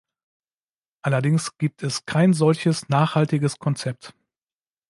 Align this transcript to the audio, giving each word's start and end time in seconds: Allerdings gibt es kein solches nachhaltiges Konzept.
Allerdings 1.03 1.59
gibt 1.59 1.83
es 1.83 2.07
kein 2.07 2.33
solches 2.33 2.89
nachhaltiges 2.89 3.59
Konzept. 3.59 4.15